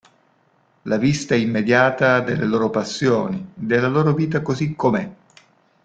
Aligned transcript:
La 0.85 0.97
vista 0.97 1.35
immediata 1.35 2.21
delle 2.21 2.45
loro 2.47 2.71
passioni, 2.71 3.51
della 3.53 3.87
loro 3.87 4.13
vita 4.15 4.41
così 4.41 4.73
com'è. 4.75 5.11